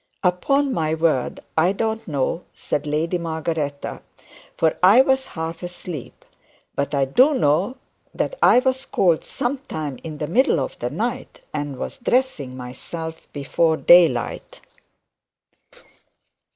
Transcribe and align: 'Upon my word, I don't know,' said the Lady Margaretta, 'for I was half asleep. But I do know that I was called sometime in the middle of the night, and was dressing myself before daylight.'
'Upon 0.23 0.73
my 0.73 0.95
word, 0.95 1.41
I 1.55 1.73
don't 1.73 2.07
know,' 2.07 2.45
said 2.55 2.85
the 2.85 2.89
Lady 2.89 3.19
Margaretta, 3.19 4.01
'for 4.57 4.75
I 4.81 5.01
was 5.01 5.27
half 5.37 5.61
asleep. 5.61 6.25
But 6.73 6.95
I 6.95 7.05
do 7.05 7.35
know 7.35 7.77
that 8.11 8.35
I 8.41 8.57
was 8.57 8.87
called 8.87 9.23
sometime 9.23 9.99
in 10.03 10.17
the 10.17 10.25
middle 10.25 10.59
of 10.59 10.75
the 10.79 10.89
night, 10.89 11.41
and 11.53 11.77
was 11.77 11.97
dressing 11.97 12.57
myself 12.57 13.31
before 13.31 13.77
daylight.' 13.77 14.61